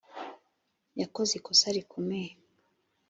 [1.01, 2.31] yakoze ikosa rikomeye